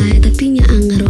saya 0.00 0.16
tapi 0.16 0.56
nya 0.56 0.64
anggar 0.72 1.09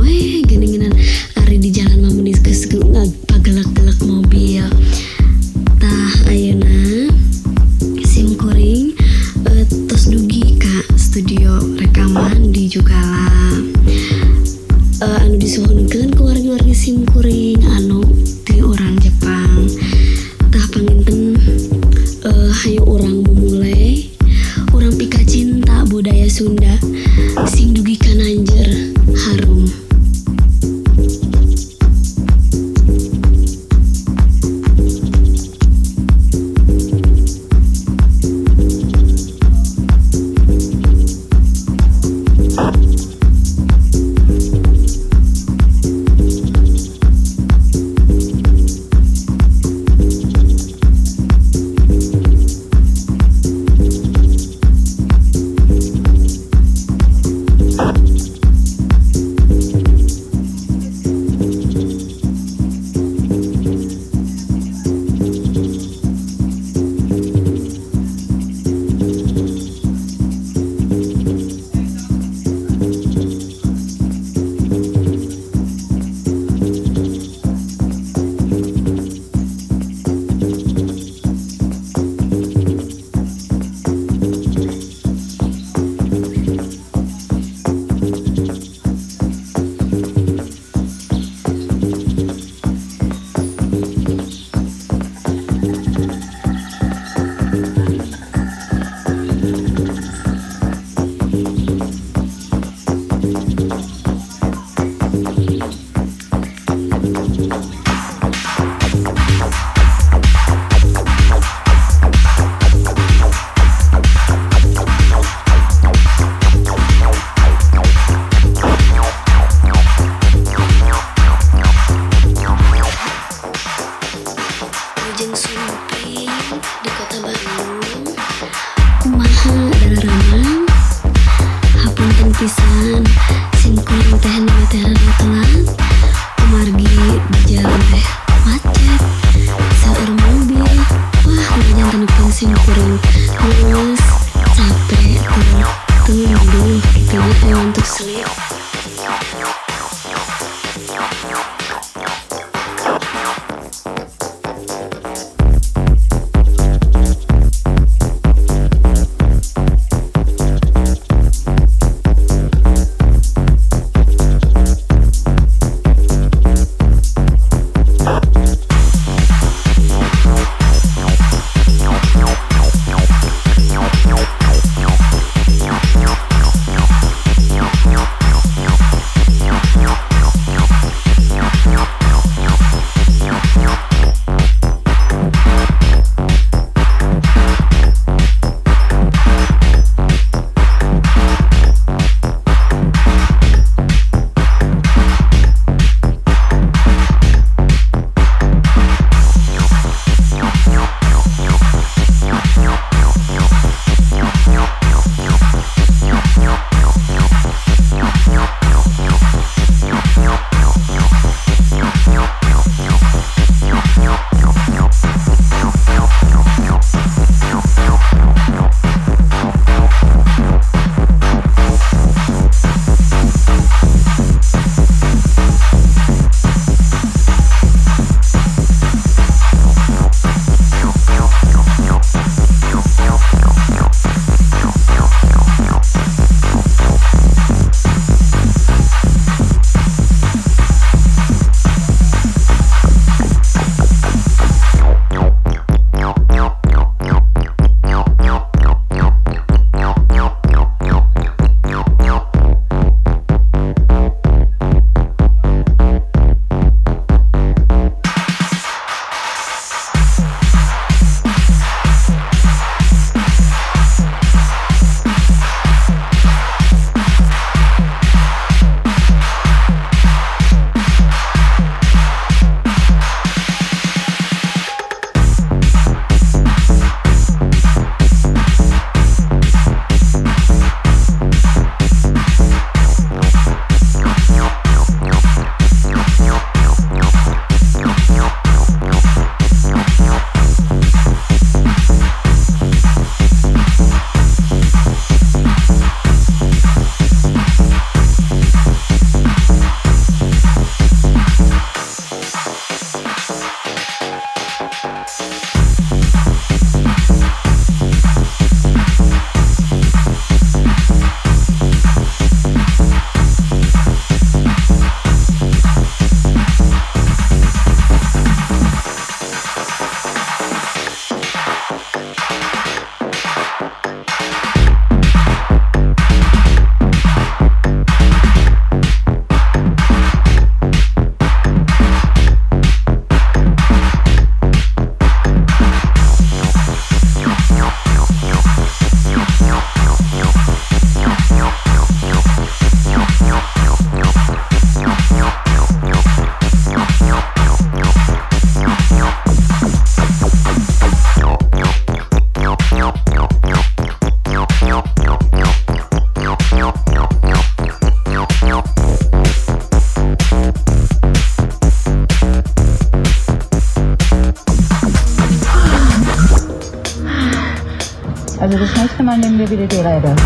be 369.51 369.57
to 369.57 369.67
do 369.67 369.83
later. 369.83 370.20